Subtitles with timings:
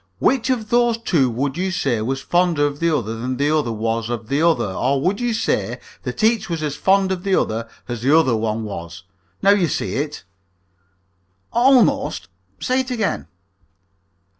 [0.17, 3.71] Which of those two would you say was fonder of the other than the other
[3.71, 7.35] was of the other, or would you say that each was as fond of the
[7.35, 9.03] other as the other one was?
[9.43, 10.23] Now you see it."
[11.53, 12.29] "Almost.
[12.59, 13.27] Say it again."